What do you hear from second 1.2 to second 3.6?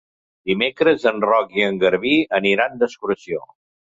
Roc i en Garbí aniran d'excursió.